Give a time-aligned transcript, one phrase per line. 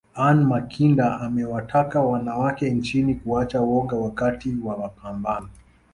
[0.17, 5.49] Anne Makinda amewataka wanawake nchini kuacha woga wakati wa mapambano